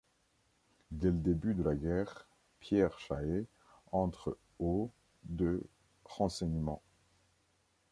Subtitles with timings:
[0.89, 2.25] Dès le début de la guerre,
[2.59, 3.45] Pierre Chaillet
[3.91, 4.89] entre au
[5.25, 5.61] de
[6.05, 6.81] renseignements.